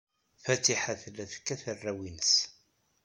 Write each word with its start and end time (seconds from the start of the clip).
Fatiḥa 0.43 0.93
tella 1.01 1.23
tekkat 1.31 1.61
arraw-nnes. 1.71 2.33